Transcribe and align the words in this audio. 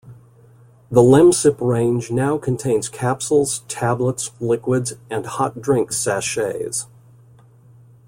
The 0.89 1.03
Lemsip 1.03 1.57
range 1.61 2.09
now 2.09 2.39
contains 2.39 2.89
capsules, 2.89 3.59
tablets, 3.67 4.31
liquids, 4.39 4.93
and 5.11 5.27
hot 5.27 5.61
drink 5.61 5.91
sachets. 5.93 6.87